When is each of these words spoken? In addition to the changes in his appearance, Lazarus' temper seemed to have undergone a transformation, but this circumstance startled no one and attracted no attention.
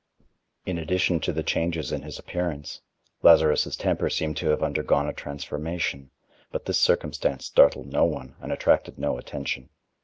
In 0.65 0.79
addition 0.79 1.19
to 1.19 1.31
the 1.31 1.43
changes 1.43 1.91
in 1.91 2.01
his 2.01 2.17
appearance, 2.17 2.81
Lazarus' 3.21 3.75
temper 3.75 4.09
seemed 4.09 4.35
to 4.37 4.47
have 4.47 4.63
undergone 4.63 5.07
a 5.07 5.13
transformation, 5.13 6.09
but 6.51 6.65
this 6.65 6.79
circumstance 6.79 7.45
startled 7.45 7.85
no 7.85 8.05
one 8.05 8.35
and 8.41 8.51
attracted 8.51 8.97
no 8.97 9.19
attention. 9.19 9.69